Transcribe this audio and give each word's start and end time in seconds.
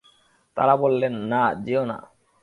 তাঁরা 0.57 0.75
বললেন, 0.75 1.13
না, 1.31 1.41
যেয়ো 1.55 1.83
না। 1.85 1.97